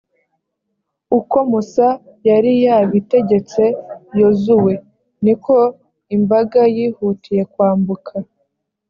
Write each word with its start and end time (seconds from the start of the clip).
uko 1.19 1.37
musa 1.51 1.87
yari 2.27 2.51
yarabitegetse 2.65 3.63
yozuwe. 4.19 4.73
niko 5.23 5.55
imbaga 6.15 6.59
yihutiye 6.75 7.41
kwambuka. 7.53 8.13